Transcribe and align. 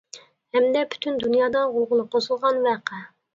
ھەمدە 0.55 0.81
پۈتۈن 0.93 1.19
دۇنيادا 1.25 1.61
غۇلغۇلا 1.75 2.07
قوزغىغان 2.17 2.59
ۋەقە. 2.67 3.05